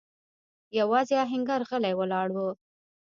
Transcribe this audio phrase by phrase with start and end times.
[0.79, 2.37] يواځې آهنګر غلی ولاړ و.